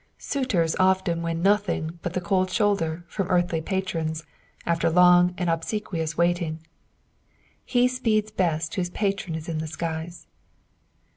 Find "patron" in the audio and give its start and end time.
8.89-9.35